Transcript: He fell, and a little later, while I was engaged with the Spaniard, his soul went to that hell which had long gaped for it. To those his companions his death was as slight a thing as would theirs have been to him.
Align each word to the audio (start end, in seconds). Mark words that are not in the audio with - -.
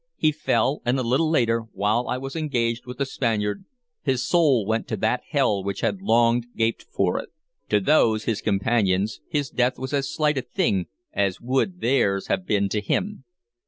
He 0.15 0.31
fell, 0.31 0.81
and 0.83 0.97
a 0.97 1.03
little 1.03 1.29
later, 1.29 1.65
while 1.73 2.07
I 2.07 2.17
was 2.17 2.35
engaged 2.35 2.87
with 2.87 2.97
the 2.97 3.05
Spaniard, 3.05 3.65
his 4.01 4.27
soul 4.27 4.65
went 4.65 4.87
to 4.87 4.97
that 4.97 5.21
hell 5.29 5.63
which 5.63 5.81
had 5.81 6.01
long 6.01 6.43
gaped 6.57 6.87
for 6.91 7.19
it. 7.19 7.29
To 7.69 7.79
those 7.79 8.23
his 8.23 8.41
companions 8.41 9.21
his 9.29 9.51
death 9.51 9.77
was 9.77 9.93
as 9.93 10.11
slight 10.11 10.39
a 10.39 10.41
thing 10.41 10.87
as 11.13 11.39
would 11.39 11.81
theirs 11.81 12.29
have 12.29 12.47
been 12.47 12.67
to 12.69 12.81
him. 12.81 13.25